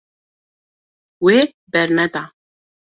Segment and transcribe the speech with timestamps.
[1.23, 1.39] Wê
[1.73, 2.23] berneda.